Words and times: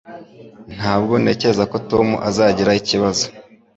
Ntabwo 0.77 1.13
ntekereza 1.21 1.63
ko 1.71 1.77
Tom 1.89 2.07
azagira 2.29 2.71
ibibazo 2.83 3.25